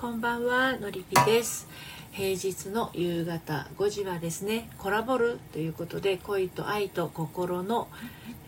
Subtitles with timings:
[0.00, 1.68] こんばんはのりぴです
[2.12, 7.86] 平日の夕方5時はですねコラボルということで恋と愛と心の、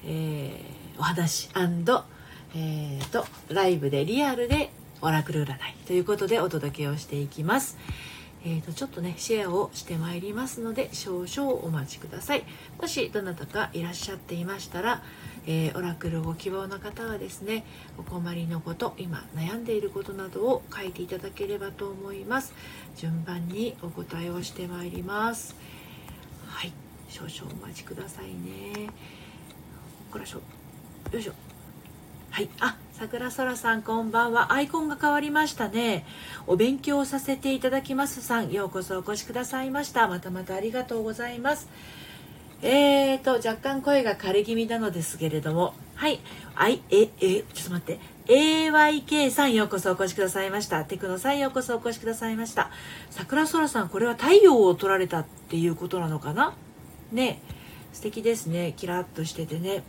[0.06, 1.50] えー、お話
[2.54, 4.70] えーと、ライブでリアルで
[5.02, 7.76] オラクル占いということでお届けをしていきます。
[8.46, 12.44] えーと、ちょっとねシェアをしてまいりますので少々お待ちください
[12.80, 15.02] もしどなたかいらっしゃっていましたら、
[15.46, 17.64] えー、オラクルご希望の方はですね
[17.98, 22.52] お困りのこと今悩んでいることなどを書いていただければと思います。
[22.96, 25.56] 順番にお答えをしてまいります。
[26.46, 26.72] はい。
[27.08, 28.88] 少々お待ちくださいね。
[30.10, 30.40] こらしょ。
[31.12, 31.32] よいしょ。
[32.30, 32.48] はい。
[32.60, 34.52] あ桜空さんこんばんは。
[34.52, 36.06] アイコンが変わりましたね。
[36.46, 38.50] お勉強させていただきますさん。
[38.50, 40.08] ようこそお越しくださいました。
[40.08, 41.68] またまたありがとうございます。
[42.62, 45.74] えーと若干声が枯れ気味なのですけれども。
[45.96, 46.20] はい。
[46.54, 47.98] あいええちょっと待って。
[48.26, 50.84] AYK さんようこそお越しくださいました。
[50.84, 52.70] テクノさんようこそお越しくださいました。
[53.10, 56.54] 桜空さんこれは太陽を取られたっていうことなのかな？
[57.10, 57.42] ね。
[57.92, 58.74] 素敵ですね。
[58.76, 59.82] キラッとしててね。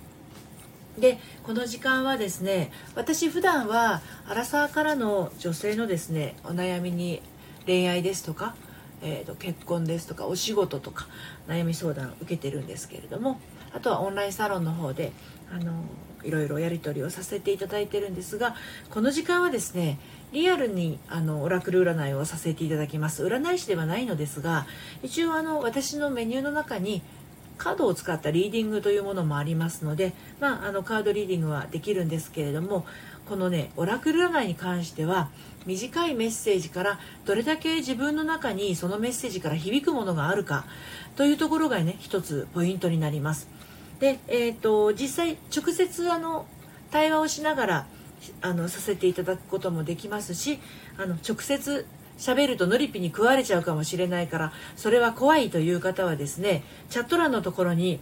[0.98, 7.20] でこの時間はですね私普段はアラサーからの女性のですねお悩みに
[7.66, 8.56] 恋愛ですとか、
[9.04, 11.08] えーと、結婚ですとかお仕事とか
[11.48, 13.40] 悩み相談を受けてるんですけれども
[13.74, 15.12] あとはオンラインサロンの方で
[15.52, 15.74] あの
[16.24, 18.56] いろいろやり取りをさせていただいてるんですが
[18.90, 20.00] この時間はですね
[20.32, 23.24] リアルにあのオラクル占いをさせていただきます。
[23.24, 24.66] 占い師ではないのですが
[25.04, 27.04] 一応あの私のメニューの中に
[27.58, 32.86] カードを使ったリーディングというものもありますので、まあ、あのカードリーディングはできるんですけれども
[33.28, 35.30] このねオラクル占いに関しては
[35.66, 40.66] 短いメッセージからどれだけ自分の中にそのメッセージから響くものがあるか
[41.16, 43.48] というところがね一つポイントになります。
[44.00, 46.46] で、えーと、実際直接あの
[46.92, 47.88] 対話をしながら
[48.42, 50.60] あのさせていただくこともできますし
[50.98, 51.86] あの直接
[52.18, 58.00] 喋るとノリピに食われちゃうかもしれないからそれは怖いという方はですねチャット欄のところに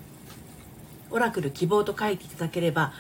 [1.12, 2.94] オラクル希望と書いていただければ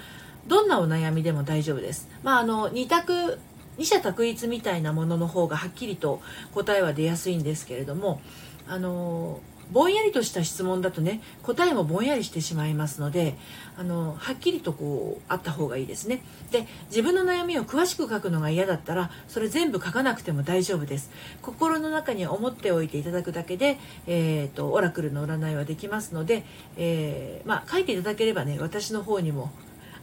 [0.47, 2.09] どんなお悩みでも大丈夫です。
[2.23, 3.39] まあ、あの2択
[3.77, 6.21] 二者択一みたいなものの方がはっきりと
[6.53, 8.21] 答えは出やすいんですけれども
[8.67, 9.39] あの
[9.71, 13.35] ぼんやりとした質問だとね答えもぼんやりしてしまいますので
[13.77, 16.21] あのはっきりとこうあった方がいいですね
[16.51, 21.09] で自分の悩みを詳しく書くのが嫌だったらそれ全部書かなくても大丈夫です
[21.41, 23.77] 心の中に思っておいていただくだけで、
[24.07, 26.43] えーと、オラクルの占いはできますので、
[26.75, 29.51] えー、まあ、書いていただければね私の方にも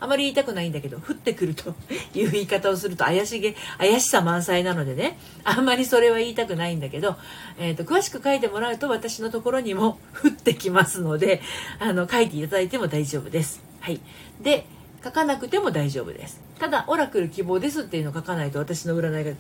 [0.00, 1.74] あまり言いたくないんだけど降ってくると
[2.14, 7.16] いう言い方をすると怪しげ怪しさ満載なのでねあんまりそれは言いたくないんだけど、
[7.58, 11.40] えーと、詳しく書いてもらうと私のところにも 降ってきますので
[11.78, 13.62] あの書いていただいても大丈夫です。
[13.80, 14.00] はい、
[14.40, 14.66] で
[15.02, 16.40] 書かなくても大丈夫です。
[16.58, 19.32] ただオラクル希望ですっていうのを書かないと私の占いが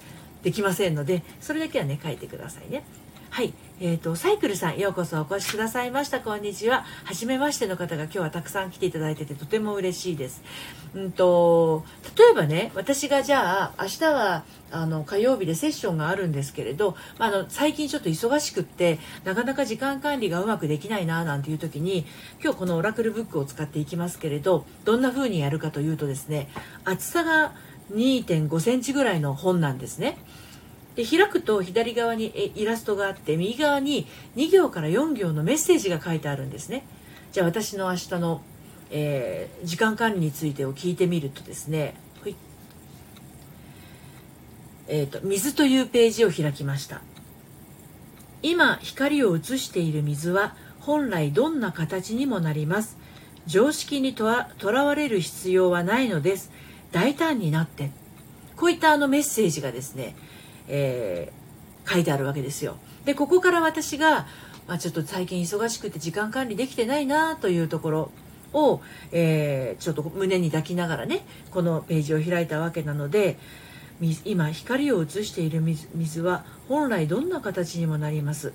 [0.42, 2.84] できませんのでそれだけはね書いてくださいね。
[3.30, 3.52] はい。
[3.80, 6.18] えっ、ー、と、サイクルさん、ようこそお越しくださいました。
[6.18, 6.84] こんにちは。
[7.04, 10.42] はじめましての方が今日はたくさん来ていただいててとても嬉しいです。
[10.96, 11.84] うんと、
[12.16, 22.04] 例えばね、私がじゃあ、明日は、あの、火曜日でセッションがあるんですけれど、まあ、あの、最近ちょっと忙しくって、なかなか時間管理がうまくできないな、なんていう時に、
[22.42, 26.48] 今日このオラクルブックを使っていきますけれど、どんな風にやるかというとですね、
[26.84, 27.52] 厚さが
[27.92, 30.18] 2.5センチぐらいの本なんですね。
[30.98, 36.84] で開くと左側にイラストがあって右側に2行から4行のメッセージが書いてあるんですね。
[37.30, 38.42] じゃあ私の明日の、
[38.90, 41.94] えー、時間管理についてを聞いてみるとですね
[44.88, 47.02] えーと、水というページを開きました。
[48.42, 52.96] 今光を映している水は本来どんな形にもなります。
[53.46, 56.50] 常識にとらわれる必要はないのです。
[56.90, 57.92] 大胆になって。
[58.56, 60.16] こういったあのメッセージがですね
[60.68, 62.76] えー、書いてあるわけですよ。
[63.04, 64.26] でここから私が、
[64.66, 68.10] まあ、ちょっと最近忙しくて時間管理できてないなというところ
[68.52, 68.80] を、
[69.12, 73.38] えー、ちょっと胸に抱きながらねこのページを開いたわけなので
[74.24, 78.52] 今光を映している水は本来どんな形にもなります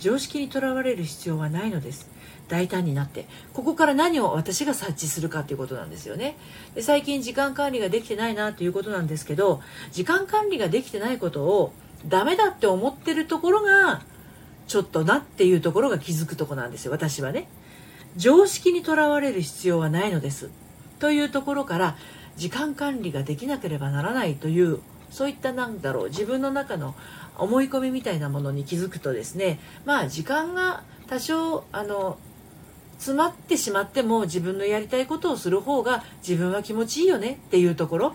[0.00, 2.10] 常識にとらわれる必要はないのです
[2.52, 6.36] 大胆になってここから何を私が察知するかということなんですよね。
[6.74, 11.72] で最近時間管理ができてないなということなんですけど時間管理ができてないことを
[12.06, 14.02] ダメだって思ってるところが
[14.66, 17.48] ちょっとなっていうところが気づくとこなんですよ私はね。
[18.18, 20.50] 常識にとらわれる必要はないのです。
[20.98, 21.96] というところから
[22.36, 26.94] 時間管理ができなければならないというそういったなんだろう自分の中の
[27.38, 32.18] 思い込みみたいなものに気づくとですねまあ時間が多少あの
[33.02, 38.14] 詰まってしまっても自分のやりたいことをする方が自分は気持ちいいよねっていうところ、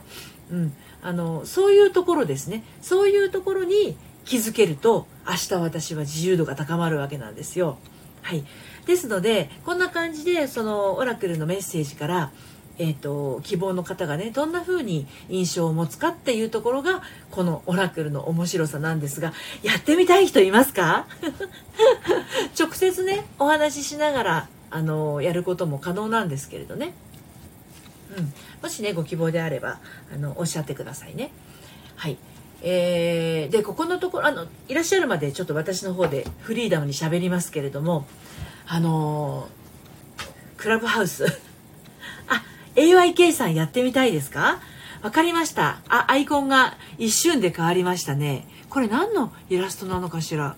[0.50, 2.63] うん、あのそういうところですね。
[2.81, 7.78] そういうところに気づけると明日私は自由度が高まるわけなんですよ。
[8.22, 8.45] はい、
[8.86, 12.31] ですのでこんな感じでそのオラクルのメッセージから
[12.80, 17.01] えーと、希望の方がねどんな風に印象を持つかっていうところが
[17.31, 21.07] このオラクルの面白さなんですがやってみたい人いますか？
[22.60, 26.94] 直接ねお話ししながらあのやることも可能なんですけれどね、
[28.18, 29.80] うん、もしねご希望であれば
[30.14, 31.31] あのおっしゃってくださいね。
[31.96, 32.18] はい。
[32.64, 38.08] えー、でここのところあのいらっしゃるまでちょっと私の方でフリーダムにしゃべりますけれども
[38.66, 39.48] あの
[40.58, 41.25] クラブハウス。
[42.28, 42.44] あ
[42.75, 44.60] AYK さんやってみたいですか？
[45.04, 45.80] わかりました。
[45.88, 48.48] あアイコンが一瞬で変わりましたね。
[48.70, 50.56] これ何のイラストなのかしら。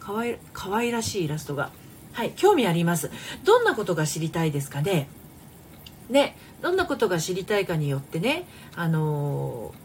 [0.00, 1.70] かわいかわいらしいイラストが。
[2.14, 3.10] はい興味あります。
[3.44, 5.08] どんなことが知りたいですかね？
[6.08, 9.84] ねどんなことが知りたいかによってねあのー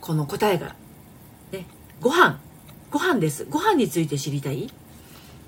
[0.00, 0.74] この答えが、
[1.52, 1.66] ね、
[2.00, 2.40] ご飯
[2.90, 3.44] ご飯です。
[3.44, 4.68] ご飯について知りたい？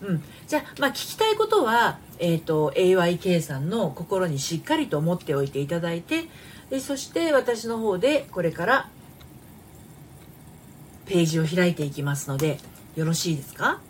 [0.02, 6.24] うん、じゃあ、まあ、聞きたいことは、えーと、AYK さんの心にしっかりと思っておいていただいて
[6.70, 8.88] でそして私の方でこれから
[11.06, 12.58] ページを開いていきますので
[12.94, 13.80] よろしいですか？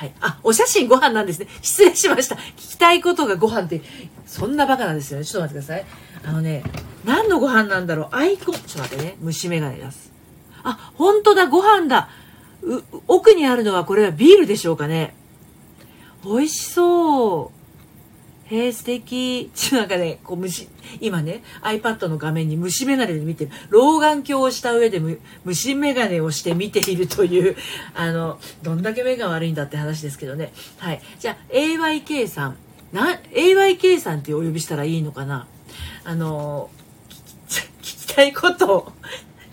[0.00, 0.14] はい。
[0.22, 1.46] あ、お写真ご飯なんですね。
[1.60, 2.34] 失礼しました。
[2.34, 3.82] 聞きたいことがご飯って、
[4.24, 5.26] そんなバカなんですよね。
[5.26, 5.84] ちょっと待ってください。
[6.24, 6.64] あのね、
[7.04, 8.08] 何のご飯なんだろう。
[8.12, 9.16] アイコン、ちょっと待ってね。
[9.20, 10.10] 虫眼鏡出す。
[10.62, 12.08] あ、本当だ、ご飯だ。
[13.08, 15.14] 奥にあるのはこれはビールでしょうかね。
[16.24, 17.59] 美味しそう。
[18.50, 19.50] へえ、素敵。
[19.54, 20.68] ちなんかね、こう虫、
[21.00, 23.50] 今ね、iPad の画面に虫眼鏡で見てる。
[23.68, 25.00] 老眼鏡をした上で
[25.44, 27.56] 虫眼鏡をして見ているという、
[27.94, 30.52] あの、どんだけ目が悪いんだって話ですけどね。
[30.78, 31.00] はい。
[31.20, 32.56] じゃあ、AYK さん。
[32.92, 35.46] な、AYK さんってお呼びしたらいいのかな？
[36.02, 36.70] あの、
[37.48, 38.92] 聞き聞きたいこと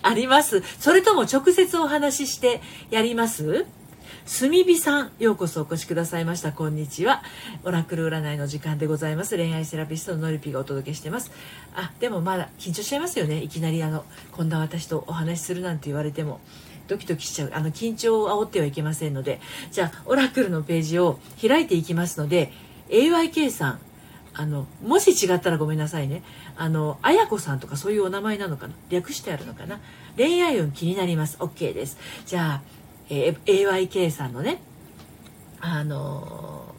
[0.02, 0.64] あります？
[0.80, 3.68] それとも直接お話ししてやります？
[4.28, 6.52] 炭火さん、ようこそお越しくださいました。
[6.52, 7.24] こんにちは。
[7.64, 9.38] オラクル占いの時間でございます。
[9.38, 11.32] 恋愛セラピストののりぴがお届けしてます。
[11.74, 13.42] あ、でもまだ緊張しちゃいますよね。
[13.42, 14.04] いきなりあの、
[14.34, 16.42] こんな私とお話しするなんて言われても。
[16.90, 17.52] ドキドキしちゃう。
[17.54, 19.40] あの、緊張を煽ってはいけませんので。
[19.72, 22.52] じゃあ、オラクルのページを開いていきますので、
[22.90, 23.80] AYK さん、
[24.34, 26.22] あの、もし違ったらごめんなさいね。
[26.58, 29.80] あの、あやこさんとかそういうお名前なのかな略してあるのかな
[30.18, 31.38] 恋愛運気になります。
[31.38, 31.98] OK です。
[32.26, 32.77] じゃあ、
[33.10, 34.62] えー、AYK さんのね
[35.60, 36.76] あの、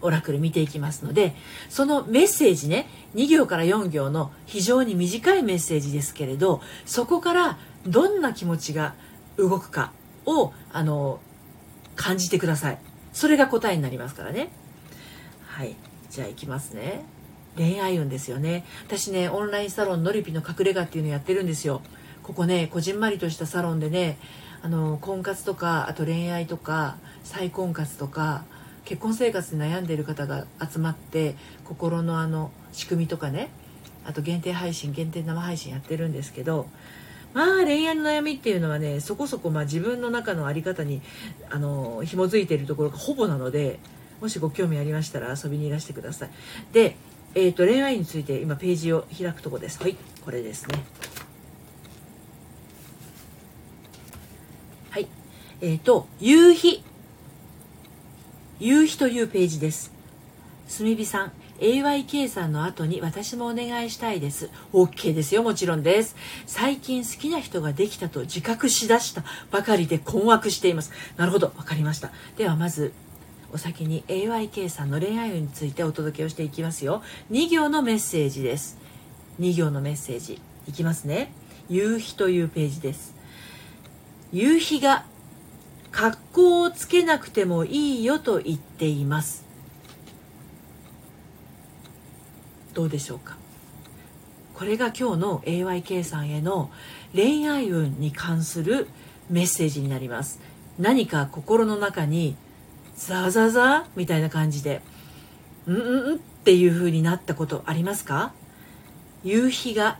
[0.00, 1.34] オラクル見ていきますので
[1.68, 8.94] そのメッセージね2行から4行の非常に短いメッセージですけれどそこからどんな気持ちが
[9.36, 9.92] 動くか
[10.26, 11.20] を、あの、
[11.94, 12.78] 感じてください。
[13.12, 14.50] それが答えになりますからね。
[15.46, 15.76] はい。
[16.10, 17.04] じゃあいきますね。
[17.56, 18.66] 恋愛運ですよね。
[18.86, 21.80] 私ねオンラインサロンのりぴの隠れ家っていうのやってるんですよ。
[22.22, 24.18] ここねこじんまりとしたサロンでね
[24.62, 28.44] あの婚活とかあと恋愛とか再婚活とか
[28.84, 33.50] 結婚生活で悩んでいる方が集まって心のあの仕組みとかね
[34.04, 36.68] あと限定配信限定生配信やってるんですけど
[37.34, 41.02] まあ恋愛の悩みっていうのはねそこそこま自分の中の在り方に
[41.50, 43.80] あの紐づいているところがほぼなので
[44.20, 46.30] もしご興味ありましたら遊びにいらしてください。
[46.72, 46.96] で、
[47.34, 49.82] えーと、と恋愛について今ページを開くとこです。
[49.82, 50.82] はいこれですね。
[55.62, 56.82] えっ、ー、と、夕日。
[58.60, 59.90] 夕日というページです。
[60.78, 64.50] 炭火さん、AYK さんの後に私もお願いしたいです。
[64.74, 66.14] OK ですよ、もちろんです。
[66.46, 70.92] 最近好きな人ができたと自覚しだしたばかりで困惑しています。
[71.16, 72.10] なるほど、わかりました。
[72.36, 72.92] ではまず、
[73.52, 77.02] お先に AYK さんの恋愛運についてお届けをしていきますよ。
[77.30, 78.76] 2行のメッセージです。
[79.40, 80.38] 2行のメッセージ。
[80.68, 81.32] いきますね。
[81.70, 83.14] 夕日というページです。
[84.32, 85.06] 夕日が
[85.96, 89.46] 格好をつけなくてもいいよと言っています。
[92.74, 93.38] どうでしょうか？
[94.52, 96.70] これが今日の AYK さんへの
[97.14, 98.88] 恋愛運に関する
[99.30, 100.38] メッセージになります。
[100.78, 102.36] 何か心の中に
[102.98, 104.82] ザザザみたいな感じで
[105.66, 108.34] うんうんっていう風になったことありますか？
[109.24, 109.98] 夕日が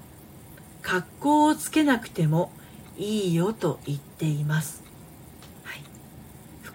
[0.82, 2.52] 格好をつけなくても
[2.98, 4.84] いいよと言っています。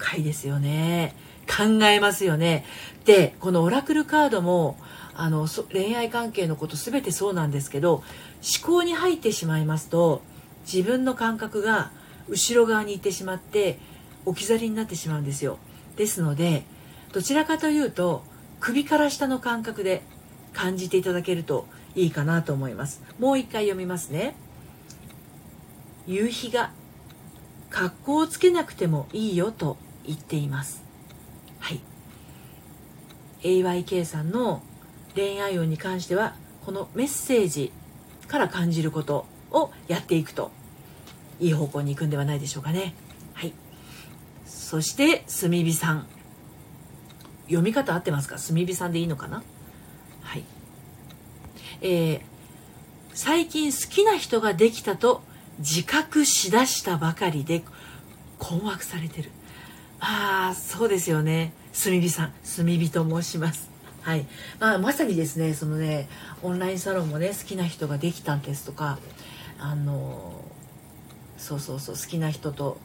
[0.01, 1.15] 深いですよね。
[1.47, 2.65] 考えますよね。
[3.05, 4.77] でこのオラクルカードも
[5.13, 8.03] あの恋愛関係のこと全てそうなんですけど思
[8.65, 10.21] 考に入ってしまいますと
[10.65, 11.91] 自分の感覚が
[12.29, 13.79] 後ろ側に行ってしまって
[14.25, 15.59] 置き去りになってしまうんですよ。
[15.97, 16.63] ですので
[17.11, 18.23] どちらかというと
[18.59, 20.01] 首から下の感覚で
[20.53, 23.03] 感じていただけるといいかなと思います。
[23.19, 24.35] もう一回読みますね。
[26.07, 26.71] 夕日が
[27.69, 29.77] 格好をつけなくてもいいよと。
[30.05, 30.83] 言っています。
[31.59, 31.79] はい。
[33.43, 34.61] AYK さんの
[35.15, 37.71] 恋愛運に関してはこのメッセージ
[38.27, 40.51] から感じることをやっていくと
[41.39, 42.93] いい方向に行くんではないでしょうかね。
[43.33, 43.53] はい。
[44.45, 46.07] そして炭火さん。
[47.47, 48.37] 読み方合ってますか？
[48.37, 49.43] 炭火さんでいいのかな？
[50.21, 50.43] はい。
[51.81, 52.21] えー、
[53.13, 55.21] 最近好きな人ができたと
[55.59, 57.63] 自覚しだしたばかりで
[58.39, 59.31] 困惑されてる。
[60.01, 61.53] ああそうですよね。
[61.71, 63.69] 炭火さん炭火と申します。
[64.01, 64.25] はい、
[64.59, 66.09] まあ、まさにですねそのね
[66.41, 68.97] オンラインサロンもね好きな人ができたんですとか
[69.59, 70.43] あの
[71.37, 72.79] そうそうそう好きな人と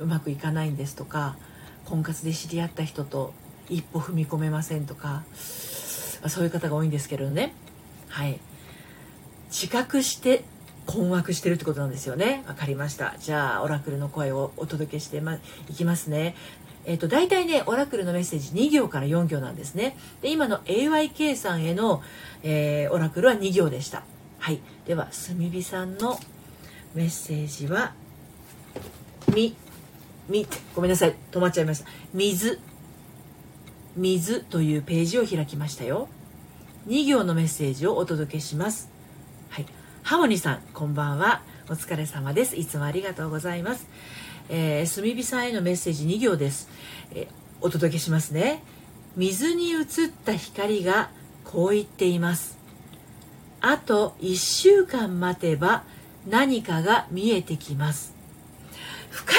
[0.00, 1.36] うまくいかないんですとか
[1.84, 3.32] 婚活で知り合った人と
[3.68, 5.22] 一歩踏み込めませんとか
[6.26, 7.54] そういう方が多いんですけどね。
[8.08, 8.40] はい。
[9.50, 10.44] 自覚して
[10.88, 12.42] 困惑してるってことなんですよね。
[12.48, 13.14] わかりました。
[13.20, 16.34] じゃあオラクルの声をお届けしてまいきますね。
[16.86, 19.98] えっ、ー、と大体ねオラクルのメッセージ2行から4行なんですね。
[20.22, 22.02] で今の AYK さんへの、
[22.42, 24.02] えー、オラクルは2行でした。
[24.38, 24.60] はい。
[24.86, 26.18] では炭火さんの
[26.94, 27.92] メッセージは
[29.34, 29.54] 「み」
[30.30, 31.14] 「み」ごめんなさい。
[31.30, 32.58] 止まっちゃいました「水」
[33.94, 36.08] 「水」というページを開きましたよ。
[36.86, 38.97] 2行のメッセージをお届けします。
[40.08, 41.42] ハモニさんこんばんは。
[41.68, 42.56] お疲れ様です。
[42.56, 43.86] いつもありがとうございます。
[44.48, 46.70] えー、炭火さんへのメッセージ2行です、
[47.12, 47.26] えー、
[47.60, 48.62] お届けしますね。
[49.16, 49.84] 水に映っ
[50.24, 51.10] た光が
[51.44, 52.56] こう言っています。
[53.60, 55.84] あと1週間待てば
[56.26, 58.14] 何かが見えてきます。
[59.10, 59.36] 深い。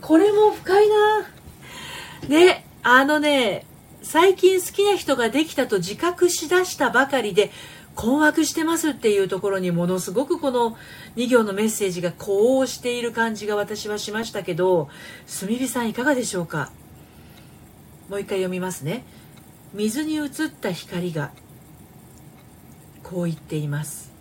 [0.00, 1.20] これも深いな。
[2.28, 3.64] ねあのね
[4.02, 7.52] 最近好きな人ができたと自覚しだしたばかりで
[7.98, 10.76] 困惑してますっていうところにものすごくこの
[11.16, 14.88] 2行のメッセージがこうしている感じが私はしましたけど
[15.40, 16.70] 炭火さんいかがでしょうか？
[18.08, 19.04] もう一回読みますね。
[19.74, 20.28] 水に映っ
[20.60, 21.32] た光が
[23.02, 24.12] こう言っています。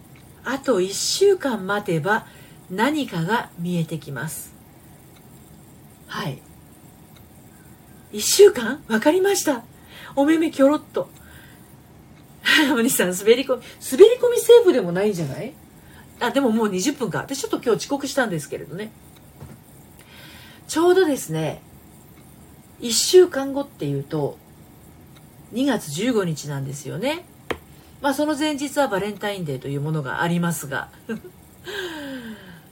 [0.44, 2.26] あと1週間待てば
[2.72, 4.56] 何かが見えてきます。
[6.08, 6.42] はい。
[8.12, 8.82] 1週間？
[8.88, 9.64] 分かりました。
[10.16, 11.10] お目目キョロっと。
[12.74, 13.62] お兄さん滑り込み
[13.92, 15.54] 滑り込みセーフでもないんじゃない？
[16.20, 17.20] あでももう20分か。
[17.20, 18.92] 私ちょっと今日遅刻したんですけれどね。
[20.68, 21.62] ちょうどですね
[22.82, 24.38] 1週間後っていうと
[25.54, 27.26] 2月15日なんですよね。
[28.02, 30.90] まあその前日はバレンタインデーというものがありますが。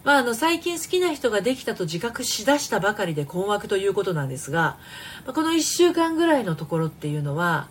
[0.03, 4.77] まあ、あの最近好きな人ができたと自覚しだしたばかりで困惑ということなんですが
[5.25, 7.69] この1週間ぐらいのところっていうのは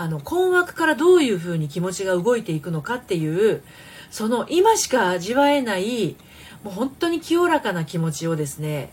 [0.00, 3.62] あの困惑からどういうふうに気持ちが動いていくのかっていう
[4.10, 6.16] その今しか味わえない
[6.64, 8.92] もう本当に清らかな気持ちをですね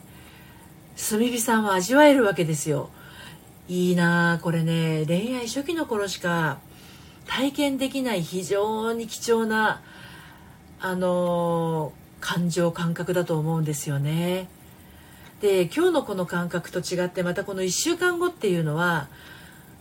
[1.09, 2.89] 炭火さんは味わえるわけですよ。
[3.69, 6.59] いいなあこれね恋愛初期の頃しか
[7.25, 9.81] 体験できない非常に貴重な
[10.81, 14.49] あの感情感覚だと思うんですよね。
[15.39, 19.07] で今日のこの感覚と違ってまたこの1週間後っていうのは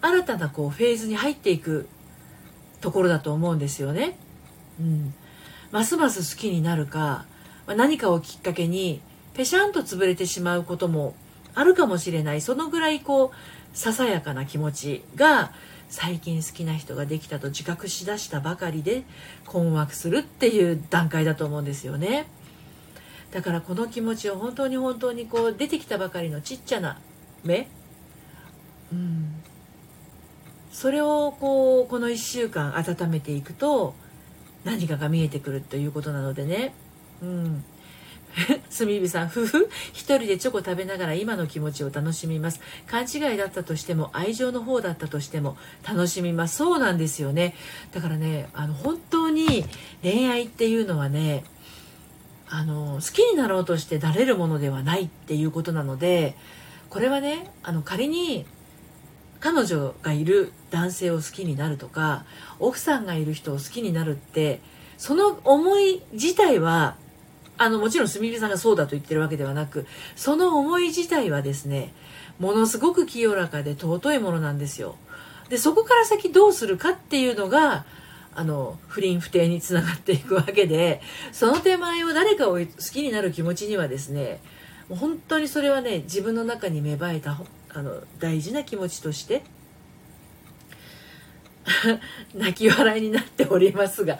[0.06, 1.88] 新たなこうフェーズに入っていく
[2.80, 4.16] ところだと思うんですよね。
[4.78, 5.14] うん、
[5.72, 7.24] ますます好きになるか、
[7.66, 9.00] ま、何かをきっかけに
[9.34, 11.14] ぺしゃんと潰れてしまうことも
[11.54, 15.52] あるかもしれないそのぐらいこうささやかな気持ちが
[15.88, 19.04] 最近好きな人ができたと自覚しだしたばかりで
[19.46, 22.26] 困惑するっていう段階だと思うんですよね。
[23.32, 26.98] だからこの気持ちを本当に本当にこう出てきたばかりのちっちゃな
[27.44, 27.68] 目、
[28.92, 29.35] うん、
[30.76, 33.94] それをこうこの1週間温めていくと
[34.62, 36.74] 何かが見えてくるということなのでね。
[37.22, 37.64] うん。
[38.78, 42.60] 炭火さん夫婦一人でチョコ食べながら今の気持ちを楽しみます。
[42.86, 46.56] 勘違いだったとしても愛情の方だったとしても楽しみます。
[46.56, 47.54] そうなんですよね。
[47.92, 49.64] だからねあの本当に
[50.02, 51.44] 恋愛っていうのはね
[52.50, 56.36] あの好きになろうとしてなれるものではないっていうことなので
[56.90, 58.44] これはねあの仮に
[59.46, 62.24] 彼女がいる男性を好きになるとか
[62.58, 64.60] 奥さんがいる人を好きになるって
[64.98, 66.96] その思い自体は
[67.56, 69.86] あのもちろんすみれさんがそうだと言ってるわけではなく
[70.16, 71.94] その思い自体はですね
[72.40, 74.96] ものすごく清らかで尊いものなんですよ。
[75.48, 77.84] でそこから先どうするかっていうのが
[78.34, 81.00] あの不倫不貞につながっていくわけで
[81.30, 84.40] その手前を誰かを好きになる気持ちにはですね
[84.88, 87.38] もう本当にそれはね自分の中に芽生えた
[87.76, 89.42] あの大事な気持ちとして
[92.34, 94.18] 泣き笑いになっておりますが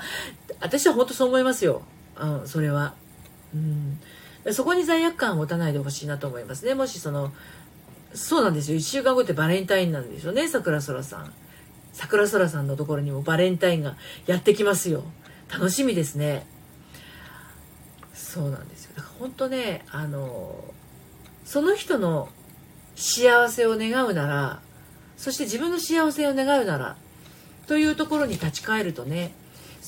[0.61, 1.81] 私は本当そう思いますよ、
[2.21, 2.95] うん、それは、
[3.55, 3.99] うん、
[4.53, 6.75] そこに罪悪感を持たないでほしいなと思いますね。
[6.75, 7.33] もしその
[8.13, 8.79] そうなんですよ。
[8.79, 10.49] 1週間後ってバレンタインなんですよね。
[10.49, 11.33] 桜空さん。
[11.93, 13.97] 桜空さんのところにもバレンタインが
[14.27, 15.03] やってきますよ。
[15.51, 16.47] 楽しみですね。
[18.15, 18.93] そうなんですよ。
[18.97, 20.75] だから本当ねあの
[21.45, 22.29] その人の
[22.97, 24.61] 幸せを願うなら
[25.17, 26.97] そして自分の幸せを願うなら
[27.67, 29.33] というところに立ち返るとね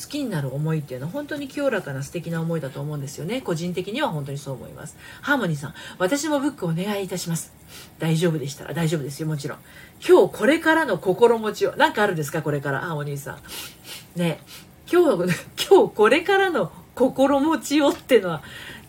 [0.00, 3.40] 好きになる思いっていうのは本当に清らかな素敵な思いだと思うんですよね。
[3.40, 4.96] 個人的には本当にそう思います。
[5.22, 7.52] ハーモニーさん私もブックお願いいたします。
[7.98, 9.58] 大丈夫でしたら大丈夫ですよもちろん。
[10.06, 13.38] 今日これからの心持ちを何かあるんですかこれからハーモニーさん。
[14.18, 14.40] ね。
[14.90, 15.34] 今日
[15.68, 18.42] 今日これからの心持ちをっていうのは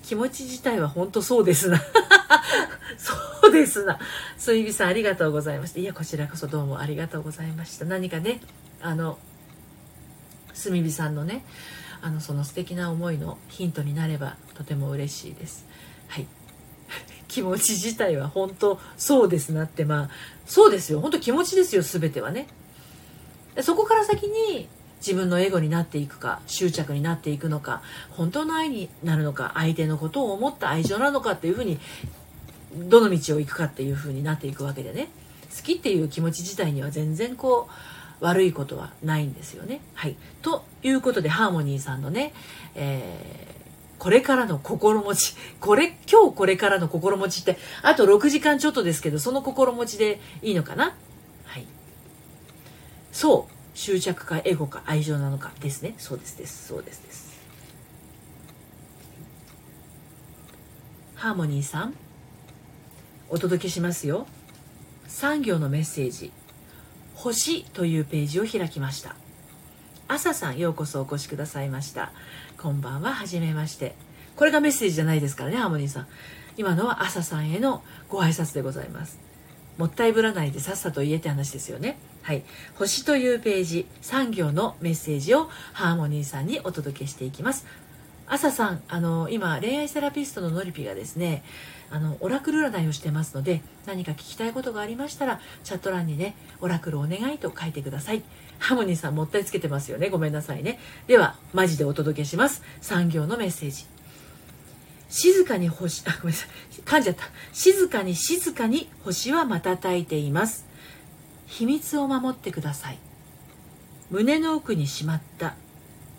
[0.10, 1.80] 気持ち自体は本当そうですな。
[2.98, 4.00] そうですな。
[4.40, 5.80] すみびさんありがとうございました。
[5.80, 7.86] いやこちらこそどうもありがとうございました。
[7.86, 8.42] 何かね
[8.82, 9.20] あの
[10.64, 11.46] 炭火さんのね
[12.02, 15.68] あのその素敵な思いのヒントになればとても嬉しいです。
[16.08, 16.26] はい。
[17.30, 20.10] 気持ち自体は本当そうですなってまあ
[20.48, 21.02] そうですよ。
[21.02, 22.48] 本当気持ちですよ全てはね。
[23.62, 24.68] そこから先に
[25.00, 31.80] 自分のエゴになっていくか執着になっていくのか本当の愛になるのか相手のことを思った愛情なのかっていうふうに
[32.76, 35.08] どの道を行くかっていうふうになっていくわけでね。
[35.56, 37.68] 好きっていう気持ち自体には全然こ
[38.22, 39.82] う悪いことはないんですよね。
[39.94, 42.34] はい、ということでハーモニーさんのね、
[42.76, 50.96] えー、これからの心持ちこれ今日これからの心持ちってあと6時間ちょっとですけどその心持ちでいいのかな？
[51.46, 51.66] はい。
[53.12, 53.59] そう。
[53.80, 55.96] 執着かエゴか愛情なのかですね。
[55.98, 56.68] そうですです。
[56.68, 57.40] そうですです。
[61.16, 61.94] ハーモニーさん
[63.30, 64.28] お届けしますよ。
[65.08, 66.34] 産業のメッセージ
[67.16, 69.16] 星というページを開きました。
[70.10, 72.12] 朝さんようこそお越しくださいました。
[72.58, 73.96] こんばんははじめまして。
[74.36, 76.08] これがメッセージじゃないですからねハーモニーさん。
[76.58, 79.18] 今のは朝さんへのご挨拶でございます。
[79.78, 81.98] もったいぶらないでさっさと言えって話ですよね。
[82.22, 82.44] はい。
[82.76, 87.66] 星というページ3行のメッセージをハーモニーさんにお届けしていきます。
[88.28, 91.44] 朝さんあの今恋愛セラピストののりぴがですね
[91.90, 98.22] あのオラクル占いをしてますので何か聞きたいことがありましたらチャット欄にねオラクルお願いと書いてください。
[98.60, 100.10] ハーモニーさんもったいつけてますよね。
[100.10, 100.80] ごめんなさいね。
[101.08, 102.62] ではマジでお届けします。
[102.84, 103.86] 3行のメッセージ。
[105.10, 106.50] 静かに星あごめんなさい。
[106.82, 107.24] 噛んじゃった。
[107.52, 110.69] 静かに静かに星は瞬いています。
[111.50, 113.00] 秘密を守ってください。
[114.12, 115.56] 胸の奥にしまった。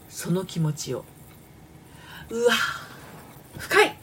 [0.09, 1.05] その気持ちを。
[2.31, 2.53] うわ
[3.57, 3.97] 深い。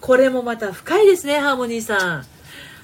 [0.00, 2.26] これもまた深いですねハーモニーさん。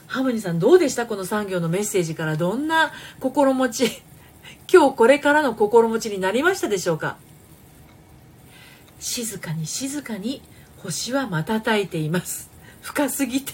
[0.07, 1.07] ハーモニーさんどうでした？
[1.07, 2.37] この産業のメッセージから。
[2.37, 4.03] どんな心持ち？
[4.73, 7.17] 今日これからの心持ちになりましたでしょうか？
[9.01, 10.43] 静かに静かに
[10.83, 12.51] 星は瞬いています。
[12.83, 13.53] 深すぎて。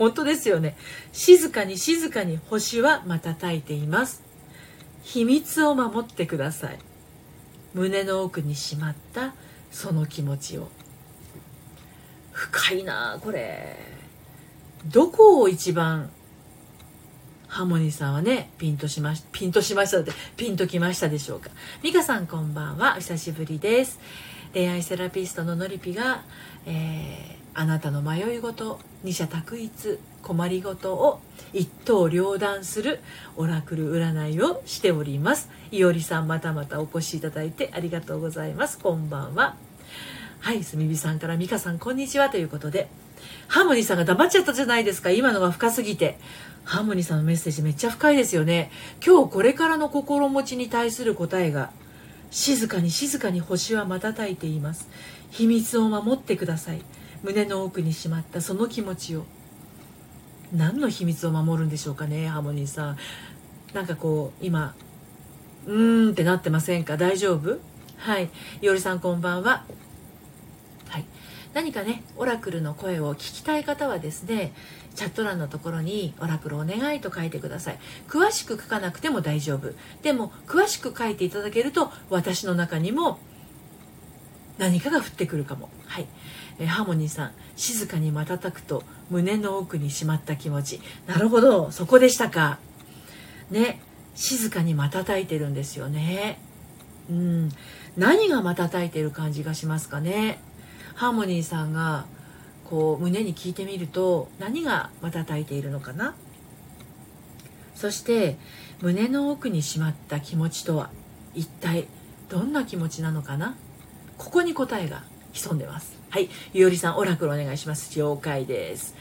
[0.00, 0.78] 本当ですよね。
[1.12, 4.22] 静かに静かに星は瞬いています。
[5.02, 6.78] 秘密を守ってください。
[7.74, 9.34] 胸の奥にしまった
[9.70, 10.68] その気持ちを。
[12.32, 13.76] 深いなこれ。
[14.86, 16.10] どこを一番
[17.46, 21.50] ハーモニーさんはねピンとしましピンとしましたってピンときましたでしょうか。
[21.82, 22.94] 美香さんこんばんは。
[22.96, 24.00] お久しぶりです。
[24.54, 26.22] 恋愛セラピストののりぴが、
[26.64, 31.20] え、あなたの迷い事二者択一困りごとを
[31.52, 33.00] 一刀両断する
[33.36, 35.48] オラクル占いをしております。
[35.72, 38.78] いおりさんまたまたお越しいただいてありがとうございます。
[38.78, 39.56] こんばんは。
[40.40, 42.88] はいすみびさんから美香さんこんにちはということで。
[43.48, 45.10] ハーモニーさんが黙っちゃったじゃないですか。
[45.10, 46.18] 今のが深すぎて。
[46.64, 48.70] ハーモニーさんのメッセージめっちゃ深いですよね。
[49.04, 51.70] 今日これからの心持ちに対する答えが
[52.30, 54.88] 静かに静かに星は瞬いています。
[55.30, 56.82] 秘密を守ってください。
[57.22, 59.24] 胸の奥にしまったその気持ちを。
[60.52, 62.96] 何の秘密を守るんでしょうかねハーモニーさん。
[63.72, 64.74] なんかこう今
[65.66, 66.96] うーんってなってませんか？
[66.96, 67.58] 大丈夫？
[67.98, 68.30] はい。
[68.62, 69.64] いおりさんこんばんは。
[70.88, 71.04] はい。
[71.54, 74.52] 何かねオラクルの声を聞きたい方はですね
[74.94, 77.78] チャット欄のところに「オラクルお願い」と書いてください。
[78.08, 79.72] 詳しく書かなくても大丈夫。
[80.02, 83.20] でも詳しく書いていただけると私の中にも
[84.60, 85.70] 何かが降ってくるかも。
[85.86, 86.06] はい。
[86.58, 90.80] えハーモニーさん静かに瞬くと胸の奥にしまった気持ち。
[91.06, 91.72] なるほど。
[91.72, 92.58] そこでしたか。
[93.50, 93.80] ね。
[94.14, 96.38] 静かに瞬いてるんですよね。
[97.08, 97.48] うん。
[97.96, 100.38] 何が瞬いてる感じがしますかね。
[100.94, 102.04] ハーモニーさんが
[102.68, 106.14] こう胸に聞いてみると何が瞬いているのかな。
[107.74, 108.36] そして
[108.82, 110.90] 胸の奥にしまった気持ちとは
[111.34, 111.86] 一体
[112.28, 113.56] どんな気持ちなのかな。
[114.20, 115.02] ここに答えが
[115.32, 115.98] 潜んでます。
[116.10, 116.28] はい。
[116.52, 117.98] ゆおりさんオラクルお願いします。
[117.98, 118.94] 了解です。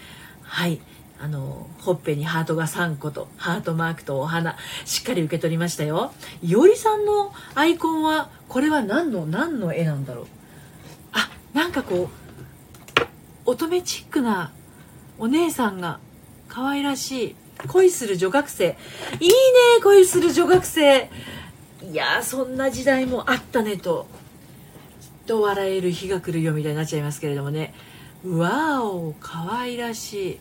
[0.44, 0.80] はい。
[1.20, 4.56] あのほっぺにハートが3個とハートマークとお花
[4.86, 6.14] しっかり受け取りましたよ。
[6.42, 10.26] いおりさんのアイコンはこれは何の何の絵なんだろう。
[11.12, 13.00] あなんかこう
[13.44, 14.54] 乙女チックな
[15.18, 16.00] お姉さんが
[16.48, 17.36] 可愛らしい
[17.68, 18.78] 恋する女学生。
[19.20, 19.34] いいね
[19.84, 21.10] 恋する女学生。
[21.92, 24.08] いやそんな時代もあったねと。
[25.30, 27.76] と笑える日が来るよみたいになっちゃいますけれどもね。
[28.26, 30.40] わお可愛らしい。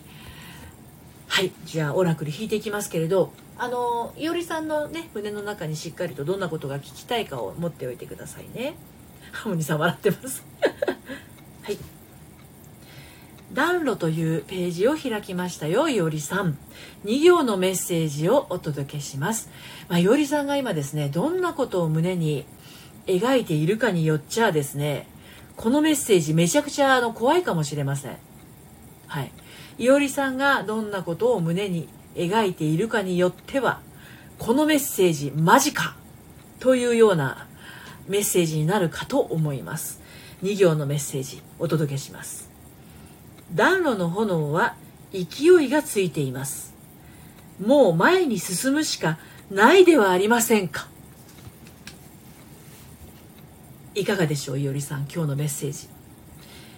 [1.29, 8.77] はいじゃあオラクル引いていきますけれどあのいおりさんのね胸の中にしっかりとどんなことが聞きたいかを持っておいてくださいね。
[9.31, 10.43] ハモニさん笑ってます。
[11.63, 11.77] はい。
[13.53, 16.57] 暖炉というページを開きましたよいおりさん。
[17.05, 19.51] 2行のメッセージをお届けします、
[19.89, 22.45] まあ、いおりさんが今ですねどんなことを胸に
[23.09, 25.09] 描いているかによっちゃですね
[25.59, 28.17] このメッセージめちゃくちゃあの怖いかもしれません。
[29.09, 29.33] はい。
[29.77, 33.81] いおりさんがどんなことを胸に描いているかによっては
[34.39, 35.97] このメッセージマジか
[36.61, 37.49] というような
[38.07, 40.01] メッセージになるかと思います。
[40.45, 42.49] 2行のメッセージお届けします。
[43.53, 44.77] 暖炉の炎は
[45.13, 46.73] 勢いがついています。
[47.61, 49.19] もう前に進むしか
[49.51, 50.87] ないではありませんか。
[54.01, 55.89] いかがでしょういおりさん今日のメッセージ。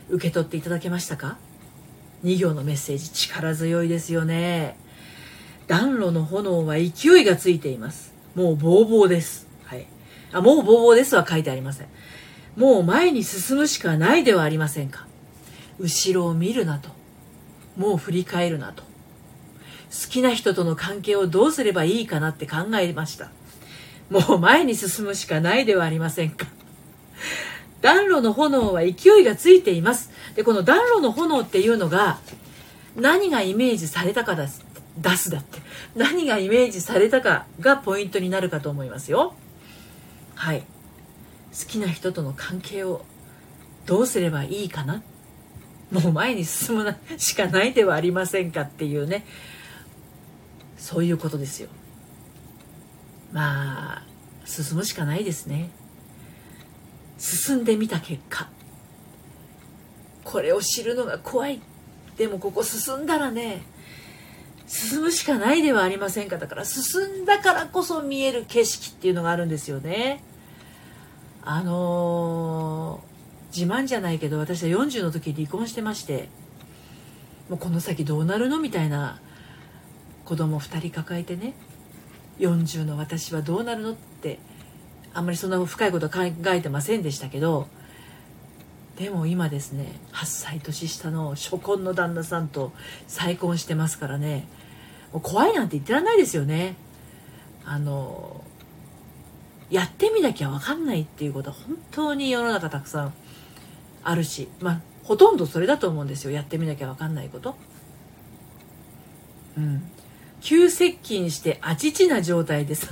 [0.09, 1.37] 受け取っていただけましたか
[2.25, 4.77] ？2行のメッセージ力強いですよね。
[5.67, 8.15] 暖炉の炎は勢いがついています。
[8.35, 9.47] もうボーボーです。
[9.65, 9.87] はい。
[10.33, 11.89] あもうボーボーですは書いてありません。
[12.57, 15.07] もう前に進むしかないではありませんか？
[15.79, 16.89] 後ろを見るなと。
[17.77, 18.83] もう振り返るなと。
[18.83, 18.89] 好
[20.11, 23.31] きな人との関係をどうすればいいかなって考えました。
[24.09, 26.47] もう前に進むしかないではありませんか？
[27.81, 30.11] 暖炉の炎は勢いがついています。
[30.35, 32.19] でこの暖炉の炎っていうのが
[32.97, 34.65] 何がイメージされたか出す
[34.99, 35.61] 出すだって。
[35.97, 39.35] 何がイメージされたかがポイントになるかと思いますよ。
[40.35, 40.61] はい。
[40.61, 40.67] 好
[41.67, 43.05] きな人との関係を
[43.87, 45.03] どうすればいいかな？
[45.91, 49.25] もう前に進むしかないではありませんかっていうね。
[50.77, 51.69] そういうことですよ。
[53.33, 54.03] まあ
[54.45, 55.71] 進むしかないですね。
[57.21, 58.49] 進んでみた結果。
[60.25, 61.61] これを知るのが怖い。
[62.17, 63.63] でもここ進んだらね
[64.67, 66.39] 進むしかないではありませんか。
[66.39, 70.25] だから進んだからこそ見える景色っていうのがあるんですよね。
[71.43, 76.29] あのー、自慢じゃないけど私は40の時離婚してまして
[77.49, 79.21] もうこの先どうなるのみたいな
[80.25, 81.55] 子供2人抱えてね
[82.39, 84.39] 40の私はどうなるのって
[85.13, 87.67] あんまりそんな深いこと考えてませんでしたけど
[88.97, 92.73] でも今ですね8歳年下の初婚の旦那さんと
[93.07, 94.47] 再婚してますからね
[95.13, 96.77] もう怖いなんて言ってらんないですよね。
[97.65, 98.45] あの
[99.71, 103.15] やってみなきゃ分かんないっていうことは本当に世の中たくさん
[104.03, 106.31] あるしまあほとんどそれだと思うんですよ。
[106.31, 107.57] やってみなきゃ分かんないこと。
[109.57, 109.83] うん。
[110.41, 112.89] 急接近してあちちな状態です。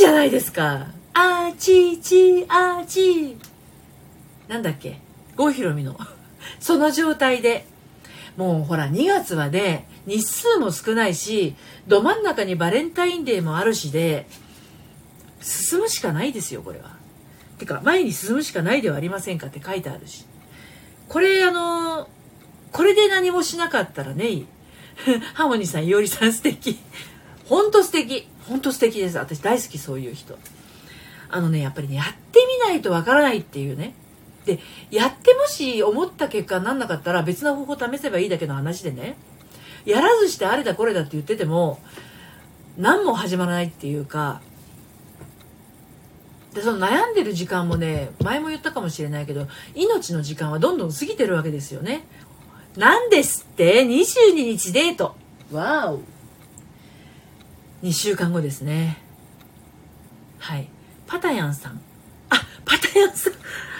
[0.00, 0.86] じゃないですか。
[1.12, 3.36] あちちあち。
[4.48, 4.98] なんだっけ？
[5.36, 5.96] 郷ひろみの。
[6.58, 7.66] その状態で。
[8.36, 11.54] もうほら、2月はね、日数も少ないし、
[11.86, 14.26] ど真ん中にバレンタインデーもあるしで、
[15.42, 16.96] 進むしかないですよ、これは。
[17.58, 20.24] てか、前に進むしかないではありませんかって書いてあるし。
[21.08, 22.08] これ、あの
[22.72, 24.44] これで何もしなかったらね、
[25.34, 26.78] ハーモニーさん、いおりさん素敵。
[27.46, 28.26] ほんと素敵。
[28.50, 29.16] 本当素敵です。
[29.16, 30.36] 私大好きそういう人。
[31.30, 33.94] あのねやっぱりねやってみないとわからないっていうね。
[34.44, 34.58] で
[34.90, 39.16] やってもし思った結果になんなかったら別な方法試せばいいだけの話でね。
[39.84, 41.78] やらずしてあれだこれだって言ってても
[42.76, 44.42] 何も始まらないっていうか。
[46.52, 52.04] でその悩んでる時間もね前も言ったかもしれないけど命の時間はどんどん過ぎてるわけですよね。
[52.76, 55.14] なんですって？22日デート。
[55.52, 56.00] わお。
[57.82, 58.98] 2週間後ですね。
[60.38, 60.68] はい。
[61.06, 61.80] パタヤンさん。
[62.28, 63.32] あパタヤンさん。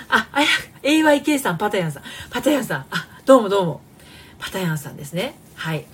[0.09, 0.47] ああや
[0.83, 2.03] AYK さんパタヤンさん。
[2.31, 2.87] パタヤンさん。
[2.91, 3.81] あどうもどうも。
[4.39, 5.35] パタヤンさんですね。
[5.55, 5.85] はい。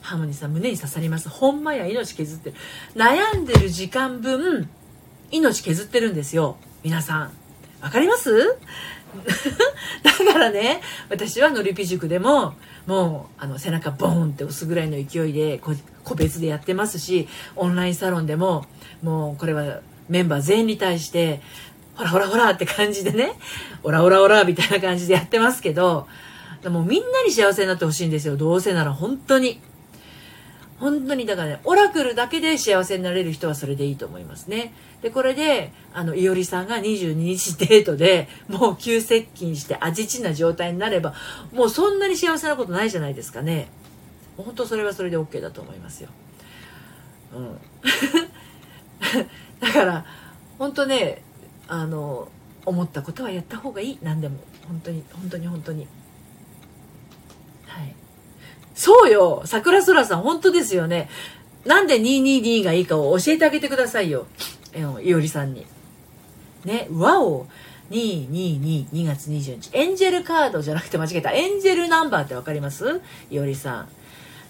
[0.00, 1.28] ハーモニーさん胸に刺さります。
[1.28, 2.56] ほんまや命削ってる。
[2.94, 4.68] 悩んでる時間分
[5.30, 6.56] 命削ってるんですよ。
[6.84, 7.32] 皆さん。
[7.80, 8.30] わかります？
[10.02, 12.54] だからね私はのりぴ塾でも
[12.86, 15.60] もうあの背中ボーンって押すぐらいの勢いで
[16.04, 18.66] 個別でやってますしオンラインサロンでも
[19.02, 21.40] もうこれはメンバー全員に対して
[21.94, 23.32] ほらほらほらって感じでね
[23.82, 26.06] オラオラオラみたいな感じでやってますけど
[26.70, 28.36] もうみんなに幸せになってほしいんですよ。
[28.36, 29.60] どうせなら本当に。
[30.82, 34.74] 本当にだからねオラクルだけで幸せになれる人はそれでいいと思いますね。
[35.00, 41.14] でこれであのいおりさんが22日デートでもう急接近して味ちな状態になれば
[41.52, 43.68] もうそんなに幸せなことないじゃないですかね。
[44.36, 46.08] 本当それはそれで OK だと思いますよ。
[47.36, 47.58] うん。
[49.60, 50.04] だから
[50.58, 51.22] 本当ね
[51.68, 52.26] あの
[52.66, 53.98] 思ったことはやった方がいい。
[54.02, 54.38] 何でも。
[54.66, 55.86] 本当に本当に本当に。
[58.74, 59.42] そうよ。
[59.44, 61.08] 桜空さん本当ですよね。
[61.64, 64.26] なんで222がいいかを教えてあげてくださいよ。
[65.02, 65.66] いおりさんに。
[66.64, 67.46] ねわお。
[67.90, 69.70] 222 2月20日。
[69.72, 71.32] エンジェルカードじゃなくて間違えた。
[71.32, 73.00] エンジェルナンバーって分かります？
[73.30, 73.88] いおりさん。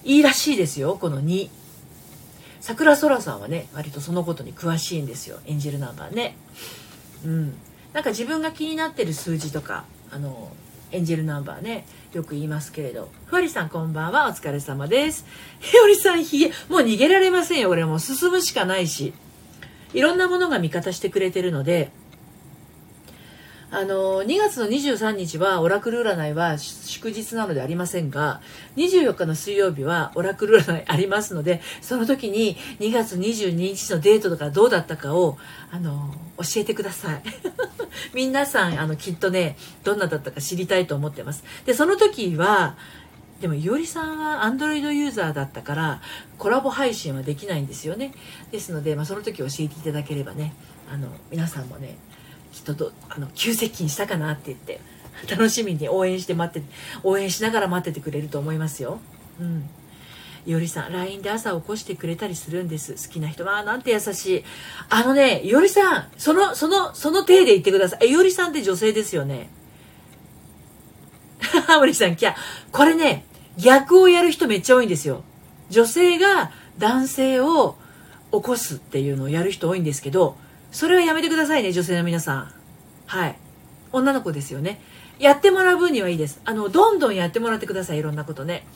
[0.04, 1.48] いいらしいですよこの2
[2.60, 5.38] 桜空さんはね割とそのことに詳しいんですよ。
[5.46, 6.36] エンジェルナンバーね。
[7.24, 7.54] うん。
[7.92, 10.50] なんか自分が気になってる数字とかあの
[10.92, 13.08] エンジェルナンバーねよく言いますけれど。
[13.26, 15.24] ふわりさんこんばんはお疲れ様です。
[15.58, 19.12] ひよりさんひげもう逃げられませんよ俺もう進むしかないし。
[19.94, 21.90] いろんなものが味方してくれてるので
[23.74, 28.42] あの2月の23日はオラクル占いは祝日なのでありませんが
[28.76, 35.38] 24日の水曜日はオラクル占いありますのでその時に2月22日のデートとかどうだったかを
[35.70, 37.22] あの教えてください。
[38.12, 41.42] 皆さんあのきっとねどんなだったか知りたいと思ってます。
[41.64, 42.76] でその時は
[43.40, 46.00] でもいおりさんは Android ユーザーだったから
[46.36, 48.12] コラボ配信はできないんですよね。
[48.50, 50.54] ですので、まあ、その時教えていただければね
[50.92, 51.96] あの皆さんもね
[52.52, 54.80] きっとあの急接近したかなって言って
[55.28, 56.66] 楽しみに応援して待って
[57.02, 59.00] 応援しながら待っててくれると思いますよ。
[59.40, 59.68] うん。
[60.44, 62.94] いおりさん、LINE で朝起こしてくれたりするんです。
[62.94, 63.44] 好きな人。
[63.44, 64.44] わあ、なんて優しい。
[64.88, 68.06] あのね、いおりさん、その、その、その体で言ってください。
[68.06, 69.50] え、いおりさんって女性ですよね。
[71.68, 72.34] ハモリさん、きゃ、
[72.72, 73.24] これね、
[73.56, 75.22] 逆をやる人めっちゃ多いんですよ。
[75.70, 77.76] 女性が男性を
[78.32, 80.36] 起こすっていうのをやる人多いんですけど、
[80.72, 82.52] それはやめてくださいね、女性の皆さん。
[83.06, 83.36] はい。
[83.92, 84.80] 女の子ですよね。
[85.18, 86.40] やってもらう分にはいいです。
[86.46, 88.66] あの、どんどんやってもらってください、いろんなことね。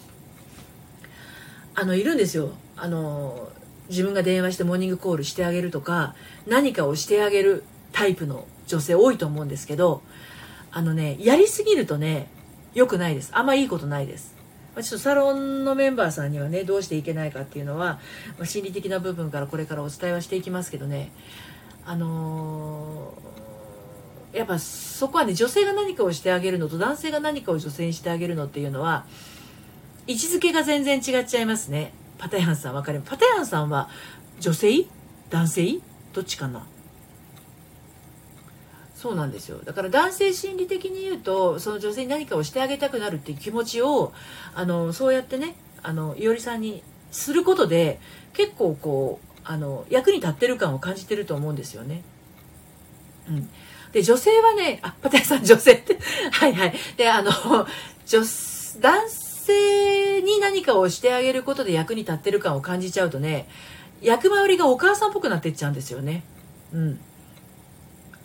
[1.75, 2.53] あの、いるんですよ。
[2.77, 3.49] あの、
[3.89, 6.15] 自分が電話してモーニングコールしてあげるとか、
[6.47, 10.03] 何かをしてあげるタイプの女性多いと思うんですけど、
[10.73, 12.29] あのね、やりすぎるとね、
[12.75, 13.31] 良くないです。
[13.33, 14.35] あんまいいことないです。
[14.77, 17.99] ちょっとサロンのメンバーさんにはね、どうしていけないかっていうのは、
[18.45, 21.13] 心理的な部分からこれからお伝えはしていきますけどね、
[21.89, 29.07] あのー、やっぱそこはね女性が何かをしてあげるのと男性が何かを女性にしてあげるのっていうのは
[30.09, 31.93] 位置づけが全然違っちゃいますね。
[32.19, 33.89] パタヤンさん分かるパタヤンさんは
[34.41, 34.87] 女性？
[35.31, 35.79] 男性
[36.13, 36.67] どっちかな？
[38.95, 39.59] そうなんですよ。
[39.65, 44.13] だから男性心理的に言うとその女性に何かをしてあげたくなるっていう気持ちを
[44.55, 48.01] あのそうやってねあのいおりさんにすることで
[48.33, 52.03] 結構こうあの役に立ってる感を感じてると思うんですよね。
[53.29, 53.49] うん、
[53.93, 55.99] で女性はねあパテさん女性って
[56.33, 57.31] はいはいであの
[58.07, 58.23] 女
[58.81, 63.49] 男性に何かをしてあげることで役に立ってる感を感じちゃうとね
[64.03, 66.23] 役回りがお母さんっぽくなってっちゃうんですよね。
[66.73, 67.01] うん。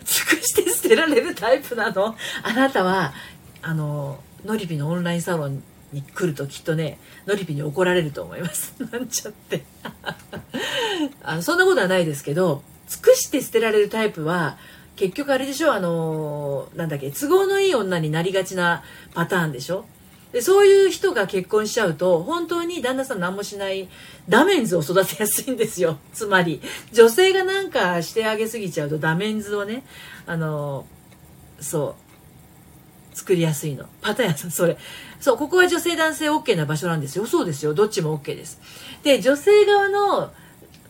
[0.03, 3.13] 尽くして捨てられるタイプなのあなたは
[3.61, 8.73] あののりぴのオンラインサロンに来るときっとねのりぴに怒られると思います。
[8.91, 9.63] なんちゃって。
[11.23, 14.57] あのそんなことはないですけど尽くして捨てられるタイプは
[14.95, 19.85] 結局あれでしょあのなんだっけ都合のいい女になりがちなパターンでしょ。
[20.31, 23.89] でそういう人が結婚しちゃうと本当に旦那さん何もしない
[24.29, 25.97] ダメンズを育てやすいんですよ。
[26.13, 26.61] つまり
[26.93, 29.83] 女性がなんかしてあげすぎちゃうとダメンズをね
[30.25, 30.85] あの
[31.59, 32.00] そう
[33.13, 33.85] 作りやすいの。
[34.01, 34.77] パタヤさん それ。
[35.19, 37.25] そうここは女性男性 OK な場所なんですよ。
[37.25, 37.73] そうですよ。
[37.73, 38.59] どっちも OK です。
[39.03, 40.31] で女性側の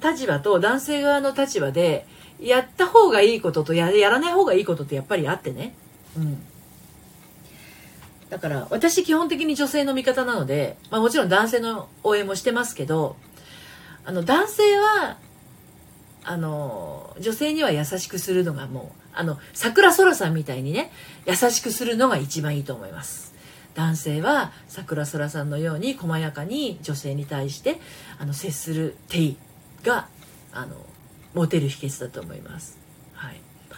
[0.04, 2.06] 立場と男性側の立場で
[2.40, 5.76] やった方がいいこととやらない方がいいことってやっぱりあってね。
[6.18, 6.44] うん。
[8.30, 13.18] だから私基本的に女性の味方なので、まあ、もちろん男性の応援もしてますけど
[14.06, 15.18] あの男性は
[16.24, 20.92] あの女性には優しくするのがもうあの桜空さんみたいにね
[21.26, 23.34] 優しくするのが一番いいと思います
[23.74, 27.80] 男性は桜空さんのように細やかに女性に対して
[28.20, 29.36] あの接する手
[29.84, 30.08] が
[30.52, 30.76] あの
[31.34, 32.81] モテる秘訣だと思います。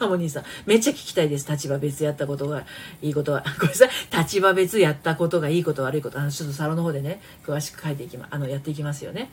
[0.03, 1.49] ハモニーさん、めっちゃ聞きたいです。
[1.49, 2.65] 立場別やったことが
[3.01, 3.43] いいことは。
[3.57, 3.89] ごめんなさい。
[4.19, 6.19] 立場別やったことがいいこと悪いこと。
[6.19, 9.31] あの、ちょっとサロンの方でね、詳しく書いていきま、あの、やっていきますよね。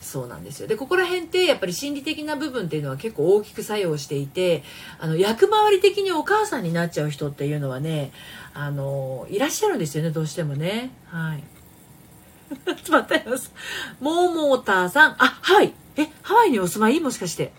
[0.00, 0.68] そうなんですよ。
[0.68, 4.62] で、ここら辺ってやっぱり心理的な部分っていうのは結構大きく作用していて、
[5.00, 8.12] あの、役回り的にお母さんになっちゃう人っていうのはね、
[8.52, 10.90] あの、いらっしゃるんですよね、どうしてもね。
[11.06, 11.42] はい。
[12.66, 13.52] ちょっと待ってます。
[14.00, 15.10] モーモーターさん。
[15.18, 15.72] あ、ハワイ。
[15.96, 17.00] え、ハワイにお住まい？
[17.00, 17.52] もしかして。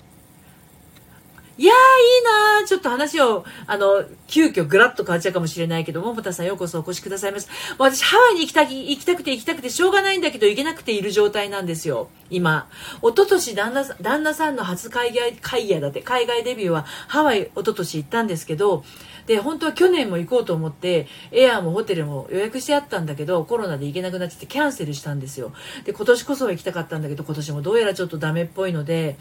[1.58, 2.68] いやー、いいなー。
[2.68, 7.48] ちょっと話を、あの、急遽ぐらっと変わっちゃうかもしれないけど、桃田さんようこそお越しくださいます。
[7.78, 12.10] 私、ハワイに行きたき行きたくて行きたくてしょうがないんだけど、行けなくている状態なんですよ。
[12.30, 12.68] 今。
[13.02, 18.84] 一昨年旦那、旦那さんの初海外、海外だって、海外デビューはハワイ一昨年行ったんですけど、
[19.26, 25.54] で、本当は去年も行こうと思って、エアーもホテルも予約してあったんだけど、コロナで行けなくなっててキャンセルしたんですよ。
[25.86, 29.16] で、今年こそは行きたかったんだけど、今年もどうやらちょっとダメっぽいので、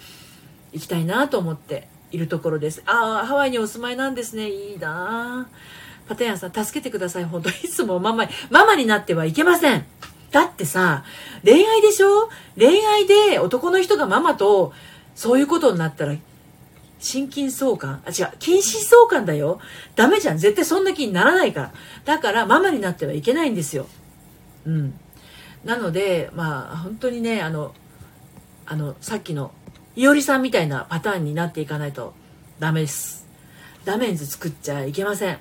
[0.73, 1.89] 行きたいなと思って。
[2.11, 2.83] いるところです。
[2.87, 4.49] ああ、ハワイにお住まいなんですね。
[4.49, 5.49] いいな
[6.09, 7.25] パテヤンさん、助けてください。
[7.25, 9.87] 本当いつもママ、ママになってはいけません。
[10.31, 11.05] だってさ、
[11.45, 12.29] 恋愛でしょ？
[12.57, 14.73] 恋愛で男の人がママと
[15.15, 16.15] そういうことになったら、
[16.99, 18.03] 心筋相関？
[18.07, 19.61] あ、違う、近親相関だよ。
[19.95, 20.39] ダメじゃん。
[20.39, 21.73] 絶対そんな気にならないから。
[22.05, 23.87] だから、ママになってはいけないんですよ。
[24.67, 24.99] うん。
[25.65, 27.75] なので、まあ、本当にね、あの、
[28.67, 29.53] あの、さっきの
[29.97, 32.15] いおりさんみたいなパターンになっていかないと
[32.59, 33.27] ダメです。
[33.85, 35.39] ダメンズ作っちゃいけません。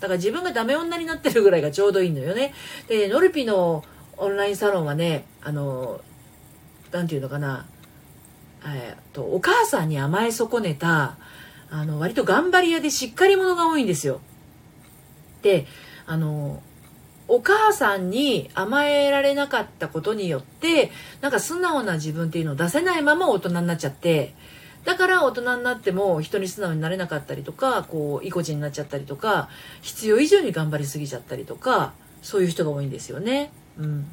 [0.00, 2.52] だから自分がダメ女になってるぐらいがちょうどいいのよね。
[2.88, 3.84] で、ノルピの
[4.16, 6.00] オンラインサロンはね、あの、
[6.90, 7.66] なんていうのかな、
[8.66, 11.16] えっと、お母さんに甘え損ねた、
[11.70, 14.20] あの、割と頑張り屋でしっかり者が多いんですよ。
[15.42, 15.66] で、
[16.06, 16.62] あの、
[17.34, 20.90] お母さんに甘えられなかったことによって
[21.22, 24.34] なんか素直な自分っていうのを出せないまま大人になっちゃって
[24.84, 29.48] だから大人になっても人に素直になれなかったりとかこう意固地になっちゃったりとか
[29.80, 33.50] 必要以上に頑張りすぎちゃったりとかそういう人が多いんですよね。
[33.78, 34.06] うん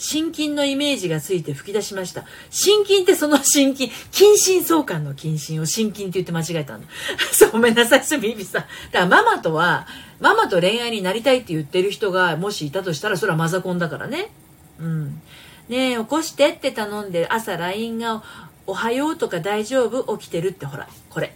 [0.00, 2.24] 心筋のイメージがついて吹き出しました。
[2.48, 6.84] 心筋ってその心筋、近親相関の近親を心筋って言って間違えたの。
[7.32, 8.62] そう、ごめんなさい、すみびさん。
[8.62, 9.86] だからママとは、
[10.18, 14.30] ママと恋愛になりたいって言ってる人がもしいたとしたら、それはマザコンだからね。
[14.78, 15.20] うん。
[15.68, 18.22] ねえ、起こしてって頼んで、朝 LINE が、
[18.66, 20.16] おはようとか大丈夫？
[20.16, 21.34] 起きてるってほら、これ。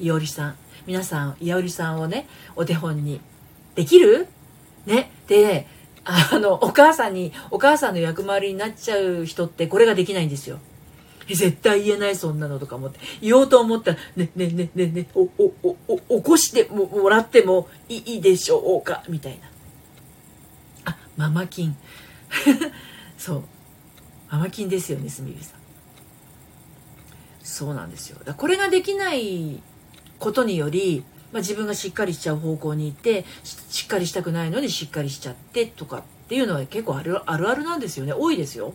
[0.00, 0.56] いおりさん。
[0.86, 3.20] 皆さん、いおりさんをね、お手本に。
[3.74, 4.26] できる？
[4.86, 5.10] ね。
[5.28, 5.66] で、
[6.06, 10.58] あの、お母さんに、お母さんの役回りになっちゃう人ってこれができないんですよ。
[11.28, 13.00] 絶対言えないそんなのとか思って。
[13.20, 15.76] 言おうと思ったら「ねねねねねおおお
[16.08, 19.38] お起こしてももらってもいいでしょうか」みたい
[20.84, 20.92] な。
[20.92, 21.76] あママ金。
[23.18, 23.42] そう。
[24.30, 25.60] ママ金ですよねすみれさん。
[27.42, 28.18] そうなんですよ。
[28.36, 29.60] これができない
[30.20, 31.04] ことにより
[31.36, 33.26] まあ、自分がしっかりしちゃう方向に行って
[33.68, 38.72] しっかりしたくないのにしっかりしちゃってとかっていうのは結構あるあるなんですよね多いですよ。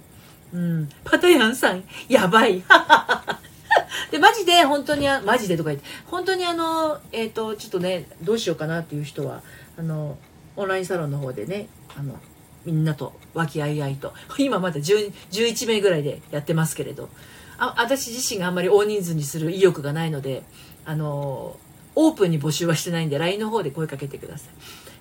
[0.53, 2.61] うん、パタヤンさんやばい。
[4.11, 9.41] でマジで本当にマジでとか言って本当にあのえっ、ー、とちょっとねどうしようかなっていう人は
[9.79, 10.19] あの
[10.55, 12.19] オンラインサロンの方でねあの
[12.63, 17.09] みんなと和気あいあいと今まだ11名ぐらいでやってますけれど
[17.57, 20.43] あ私自身があんまり大人数にする意欲がないので
[20.85, 21.57] あの
[21.95, 24.49] オープンに募集はしてないんで LINE の方で声かけてください。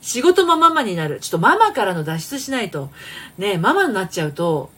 [0.01, 1.21] 仕事もママになる。
[1.21, 2.91] ちょっとママからの脱出しないと。
[3.39, 4.71] ね、ママになっちゃうと、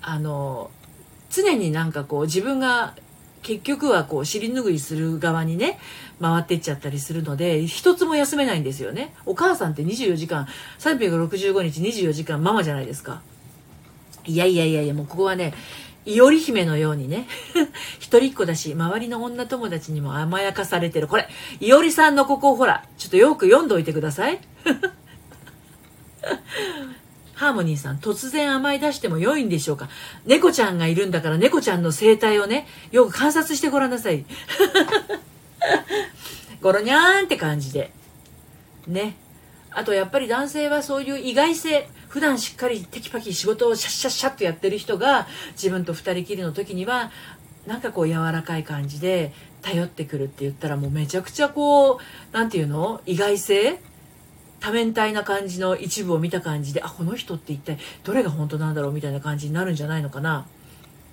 [0.00, 0.70] あの、
[1.30, 2.94] 常になんかこう自分が
[3.42, 5.78] 結局はこう尻拭いする側にね、
[6.20, 9.14] 回ってっちゃったりするので、一つも休めないんですよね。
[9.26, 10.46] お母さんって24時間、
[10.78, 13.20] 365日24時間ママじゃないですか。
[14.24, 15.52] いやいやいやいや、もうここはね、
[16.04, 17.28] いおり姫のようにね、
[18.00, 21.06] 一人っ子だし、周りの女友達にも甘やかされてる。
[21.06, 21.28] これ、
[21.60, 24.40] いおりさんのここをほら、ちょっとよく読んどいてください。
[27.34, 29.88] ハーモニーさん、突然甘い出しても良いんでしょうか？
[30.26, 34.24] 猫ちゃんがいるんだから猫ちゃんの生態をね、よく観察してごらんなさい。
[36.60, 37.92] ゴロニャーンって感じで。
[38.86, 39.16] ね。
[39.70, 47.10] あとやっぱり男性はそういう意外性、普段しっかりテキパキ仕事をシャッシャッシャッとやってる人が自分と二人きりの時には
[47.66, 49.32] なんかこう柔らかい感じで
[49.62, 51.98] 頼ってくるって言ったらもうめちゃくちゃこう
[52.30, 53.00] 何て言うの？
[53.06, 53.80] 意外性？
[54.60, 60.46] 多面体な感じの一部を見た感じであこの人って一体どれが本当なんだろうみたいな感じになるんじゃないのかな？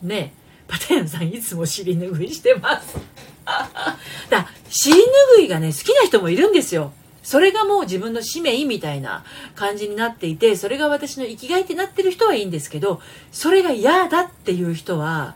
[0.01, 0.33] ね
[0.67, 2.97] パタヤンさんいつも尻拭いしてます。
[4.29, 4.97] だ尻
[5.39, 6.91] 拭いがね好きな人もいるんですよ。
[7.21, 9.23] それがもう自分の使命みたいな
[9.55, 13.01] 感じになっていて、それが私の生きがいってなってる人はいいんですけど、
[13.31, 15.35] それが嫌だっていう人は、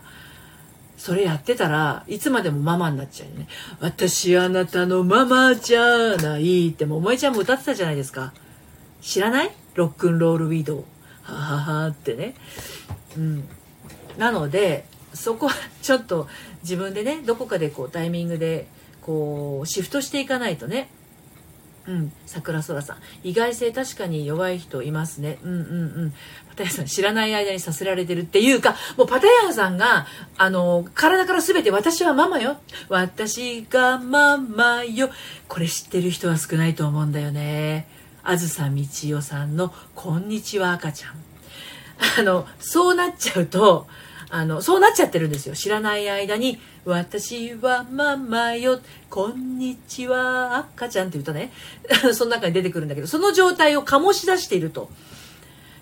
[0.96, 3.48] それやってたらいつまでもママになっちゃうよね。
[3.80, 8.32] 私あなたのママじゃないってもう萌ちゃんも歌ってたじゃないですか。
[9.02, 9.50] 知らない？
[9.74, 10.84] ロックンロールウィドウ。
[11.22, 12.34] はははってね。
[13.18, 13.44] うん。
[14.16, 16.28] なのでそこはちょっと
[16.62, 18.66] 自分でねどこかでこうタイミングで
[19.02, 20.88] こうシフトしていかないとね
[21.86, 22.96] うん、桜空さん。
[23.22, 25.38] 意外性確かに弱い人いますね。
[25.42, 25.62] うんうんう
[26.06, 26.14] ん。
[26.48, 30.06] パタヤさん知らない間にさせられてるっていうかもうパタヤさんが
[30.38, 32.56] あの体から全て私はママよ。
[32.88, 35.10] 私がママよ。
[35.48, 37.86] これ知ってる人は少ないと思うんだよね。
[38.22, 41.12] あずさみちよさんの「こんにちは赤ちゃん」
[42.18, 43.86] あのそうなっちゃうと
[44.30, 45.54] あの、そうなっちゃってるんですよ。
[45.54, 51.52] 知らない間に、私はママよ、こんにちは、赤ちゃんって言うとね、
[52.14, 54.90] その中に出てくるんだけど、その状態を醸し出していると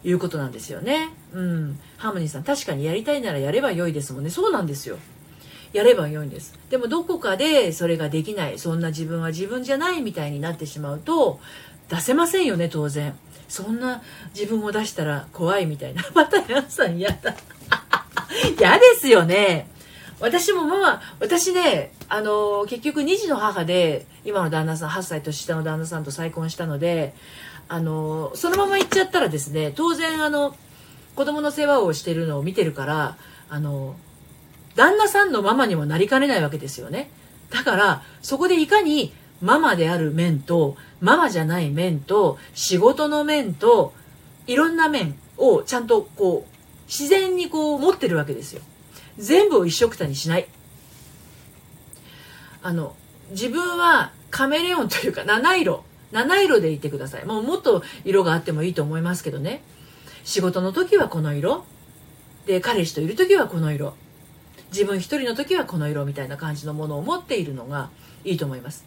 [0.04, 1.10] いうことなんですよね。
[1.32, 1.78] うん。
[1.96, 4.30] ハーモニーさん、確かにやりたいならやれば良いですもんね。
[4.30, 4.98] そうなんですよ。
[5.72, 6.58] やれば良いんです。
[6.70, 11.40] でもどこかでそれができない、そんな自分は自分じゃないみたいになってしまうと、
[11.88, 13.14] 出せませんよね、当然。
[13.48, 14.02] そんな
[14.34, 16.02] 自分を出したら怖いみたいな。
[16.14, 17.34] またやさん嫌だ。
[18.58, 19.68] 嫌ですよね。
[20.20, 27.14] 私もママ、私ね、あの、結局2児の母で、今の旦那さん、8歳年下の旦那さんと再婚したので、
[27.68, 30.54] あの、そのまま行っちゃったらですね、当然あの、
[31.16, 33.16] 子供の世話をしてるのを見てるから、
[33.48, 33.96] あの、
[34.76, 37.10] 旦那さんのママにもなりかねないわけですよね。
[37.50, 43.92] だから、そこでいかにママである面と、ママじゃない面と、仕事の面と、
[44.46, 46.51] いろんな面をちゃんとこう、
[46.86, 48.62] 自然にこう持ってるわけですよ。
[49.18, 50.46] 全部を一緒くたにしない。
[52.62, 52.94] あの
[53.30, 55.84] 自分はカメレオンというか七色。
[56.12, 57.24] 七色でいてください。
[57.24, 59.62] もうもっと色があってもいいと思いますけどね。
[60.24, 61.64] 仕事の時はこの色。
[62.46, 63.94] で彼氏といる時はこの色。
[64.70, 66.04] 自分一人の時はこの色。
[66.04, 67.90] みたいな感じのものを持っているのが
[68.24, 68.84] いいと思います、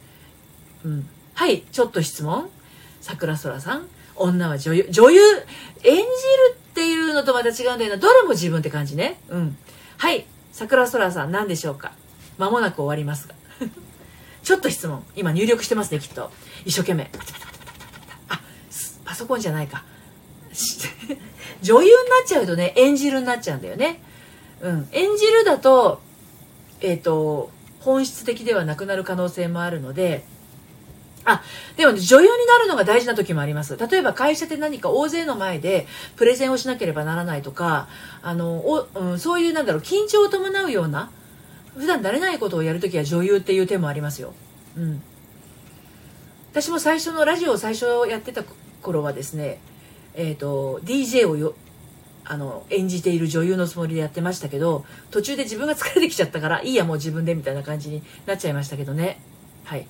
[0.83, 2.49] うん、はいちょっと質問。
[3.01, 3.87] 桜空さん。
[4.15, 4.87] 女は女優。
[4.89, 5.21] 女優。
[5.83, 6.05] 演じる
[6.75, 7.95] っていうのとまた違うんだよな。
[7.95, 9.17] どれも自分って感じね。
[9.29, 9.57] うん。
[9.95, 10.25] はい。
[10.51, 11.93] 桜空さん何でしょうか？
[12.37, 13.35] 間もなく終わりますが。
[14.43, 15.01] ちょっと質問。
[15.15, 16.29] 今入力してますね、きっと。
[16.65, 17.09] 一生懸命。
[18.27, 18.41] あ、
[19.05, 19.85] パソコンじゃないか。
[21.63, 21.95] 女優にな
[22.25, 24.01] っちゃうとね、演じるになっちゃうんだよね。
[24.59, 24.89] うん。
[24.91, 26.01] 演じるだと、
[26.81, 30.25] えっ、ー、と、本質的ではなくなる可能性もあるので、
[31.25, 31.43] あ、
[31.75, 33.77] でも、ね、女優になるのが大事な時もあります。
[33.77, 37.87] 例えば会社で何か大勢の前でプレゼンをしなければならないとか、
[38.21, 41.09] あの、おうん、そういうなんだろう、緊張を伴うような、
[41.75, 44.33] 普段慣れないことをやるときは女優っていう手もありますよ。
[44.77, 45.01] うん。
[46.51, 48.43] 私も最初のラジオを最初やってた
[48.81, 49.59] 頃はですね、
[50.13, 51.55] えっ、ー、と、DJ をよ、
[52.23, 59.19] あの、演じている女優のつもりでやってましたけど、途中で自分が疲れてきちゃったから、いいやもう自分でみたいな感じになっちゃいましたけどね。
[59.63, 59.87] はい。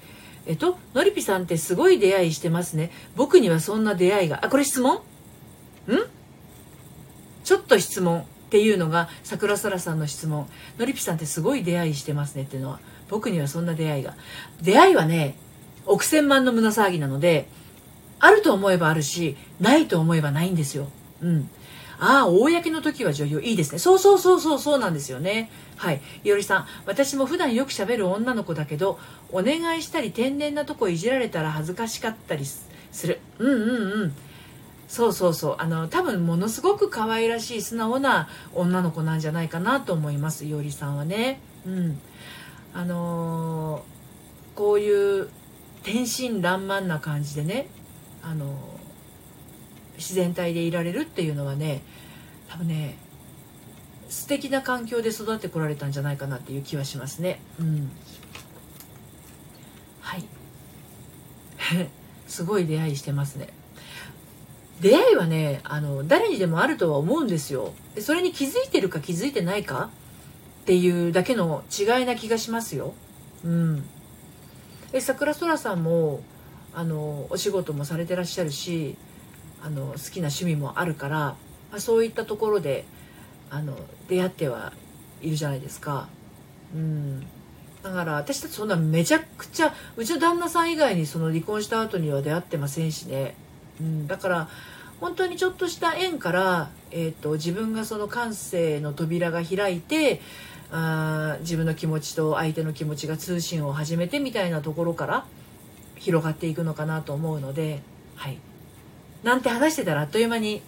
[0.48, 2.92] えっと、のりぴさんってすごい出会いしてますね。
[3.16, 4.46] 僕にはそんな出会いが。
[4.46, 4.98] あ、これ質問？
[4.98, 5.02] ん？
[7.44, 10.48] ちょっと質問っていうのが桜空さんの質問。
[10.78, 12.80] のりぴさんってすごい出会いしてますねっていうのは。
[13.10, 14.16] 僕にはそんな出会いが。
[14.62, 15.36] 出会いはね、
[15.86, 17.48] 億千万の胸騒ぎなので、
[18.20, 20.88] あると思えばあるし、ないと思えばないんですよ。
[21.22, 21.50] うん。
[22.00, 23.42] ああ、公の時は女優。
[23.42, 23.80] いいですね。
[23.80, 25.50] そうそうそうそう、そうなんですよね。
[25.76, 26.02] はい。
[26.24, 29.00] いおりさん、私も普段よく喋る女の子だけど、
[29.32, 32.68] お願いしたり天然なとこいじられたら恥ずかしかったりす
[33.08, 33.20] る。
[33.40, 34.14] うんうんうん。
[34.88, 35.56] そうそうそう。
[35.60, 40.46] あの、多分ものすごく可愛らしい素直な女の子なんじゃないかなと思います。
[40.46, 41.40] いおりさんはね。
[41.66, 42.00] うん。
[42.74, 45.30] あのー、こういう
[45.84, 47.68] 天真爛漫な感じでね、
[48.24, 48.76] あのー
[49.98, 51.82] 自然体でいられるっていうのはね
[52.50, 52.98] 多分ね
[54.10, 57.42] 素敵な環境で育ってこられたんじゃないかなっていう気はしますね。
[57.60, 57.92] うん、
[60.00, 60.26] はい
[62.28, 63.50] すごい出会いしてますね。
[64.82, 67.74] 出会いはねあの誰にでもあるとは思うんですよ。
[67.96, 69.90] でそれに気づいてるか気づいてないか
[70.64, 72.94] っていうだけの違いな気がしますよ。
[73.44, 73.86] うん、
[74.94, 76.22] え桜空さんも
[76.74, 78.98] あのお仕事もされてらっしゃるし
[79.64, 81.38] あの好きな趣味もあるから、ま
[81.78, 82.86] あ、そういったところで
[83.56, 83.74] あの
[84.10, 84.74] 出会っては
[85.22, 86.10] いるじゃないですか。
[86.76, 87.26] うん
[87.82, 93.36] だから私たちそんなめちゃくちゃうちの旦那さん以外にその離婚した後には出会ってませんしね、
[93.80, 94.50] うん、だから
[95.00, 100.20] 本当にちょっとした縁から、えーと、自分がその感性の扉が開いて
[100.72, 105.26] あ自分の気持ちと相手の気持ちが通信を始めてみたいなところから
[105.96, 107.84] 広がっていくのかなと思うので
[108.16, 108.40] はい。
[109.22, 110.64] なんて話してたらあっという間に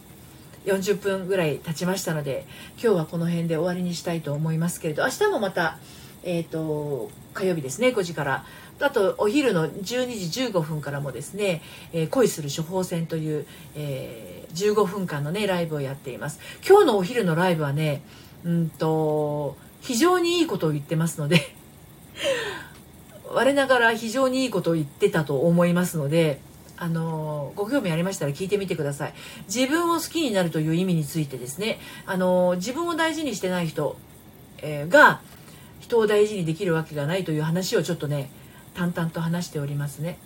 [0.68, 5.78] 40分ぐらい経ちましたので今日はこの辺で終わりにしたいと思いますけれど明日もまた、
[6.24, 8.46] えーと、火曜日ですね5時から。
[8.80, 9.82] あとお昼の12
[10.30, 11.64] 時15分からもですね
[11.94, 16.40] 「えー、恋する処方箋」という、えー、15分間のねライブをやっています。
[16.64, 18.04] 今日のお昼のライブはね
[18.44, 21.56] うんと非常にいいことを言ってますので
[23.34, 26.40] 我ながら非常にいいことを言ってたと思いますので
[26.78, 29.14] あのご興味ありましたら聞いてみてください。
[29.48, 31.80] 自分を好きになるという意味についてですね。
[32.06, 33.98] あの自分を大事にしてない人、
[34.60, 35.22] えー、が
[35.80, 38.30] 人を大事にできるわけがないという話をちょっとね
[38.76, 40.18] 淡々と話しておりますね。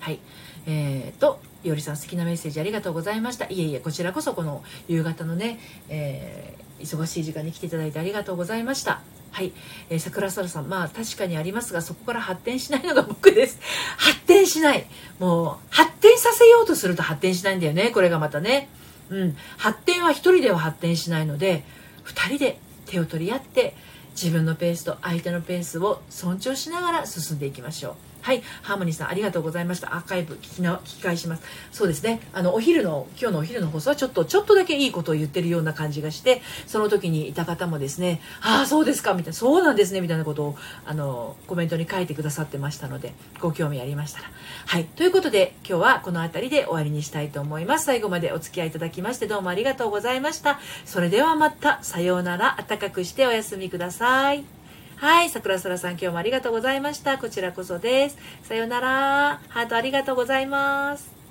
[0.00, 0.18] はい。
[0.66, 3.46] えーと、いおりさん素敵なメッセージありがとうございました。
[3.46, 5.58] いえいえこちらこそこの夕方のね、
[5.88, 9.00] えー、忙しい時間に来ていただいてありがとうございました。
[9.32, 9.52] はい、
[9.88, 13.58] えー、桜空さんまあ確かにありますがそこから発展しないのが僕です。
[13.96, 14.86] 発展しない。
[15.18, 17.90] もう発展させようとすると発展しないんだよね。
[17.90, 18.68] これがまたね。
[19.08, 19.36] うん。
[19.56, 21.64] 発展は1人では発展しないので
[22.04, 23.74] 2人で手を取り合って
[24.14, 28.11] 自分のペースと相手のペースを尊重しながら進んでいきましょう。
[28.22, 29.94] はい、ハーモニーさんありがとうございました。
[29.94, 31.42] アーカイブ聞きな聞き返します。
[31.72, 32.20] そうですね。
[32.32, 40.56] あのお昼の今日のお昼の放送はちょっとちょっとだけいいことを言ってるような感じがして、その時にいた方もですね、ああそうですかみたいな、そうなんですねみたいなことを
[40.86, 44.30] あのコメントに書いてくださってましたので、ご興味ありましたら、
[44.66, 44.84] はい。
[44.84, 47.86] ということで今日はこの辺りで終わりにしたいと思います。
[47.86, 50.60] 最後までお付き合いいただきましてどうもありがとうございました。
[50.84, 52.52] それではまたさようなら。
[52.68, 54.61] 暖かくしてお休みください。
[55.02, 57.18] はい、桜空さん今日もありがとうございました。
[57.18, 58.18] こちらこそです。
[58.44, 59.40] さようなら。
[59.48, 61.21] ハートありがとうございます。